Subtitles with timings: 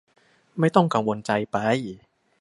[0.59, 1.57] ไม่ต้องกังวลใจไป